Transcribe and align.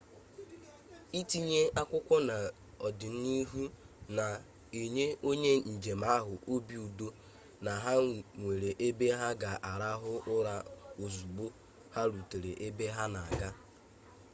itinye 1.19 1.61
akwụkwọ 1.81 2.15
n'ọdịnihu 2.27 3.63
na-enye 4.15 5.05
onye 5.29 5.51
njem 5.71 6.01
ahụ 6.15 6.33
obi 6.53 6.75
udo 6.87 7.07
na 7.63 7.71
ha 7.83 7.91
nwere 8.39 8.69
ebe 8.87 9.07
ha 9.19 9.27
ga-arahụ 9.41 10.11
ụra 10.35 10.55
ozugbo 11.03 11.45
ha 11.93 12.01
rutere 12.11 12.51
ebe 12.67 12.85
ha 12.95 13.03
na-aga 13.13 13.49